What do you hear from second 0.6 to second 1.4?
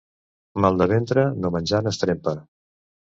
Mal de ventre